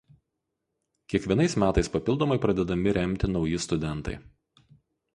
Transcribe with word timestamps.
Kiekvienais 1.13 1.57
metais 1.65 1.91
papildomai 1.97 2.39
pradedami 2.47 2.97
remti 3.01 3.33
nauji 3.37 3.63
studentai. 3.67 4.21